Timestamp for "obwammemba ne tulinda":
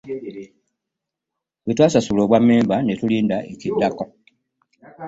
2.23-3.37